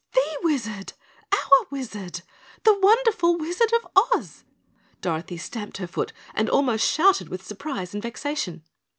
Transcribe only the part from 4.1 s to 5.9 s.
Oz." Dorothy stamped her